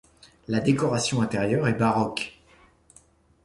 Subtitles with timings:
[0.47, 2.39] La décoration intérieure est baroque.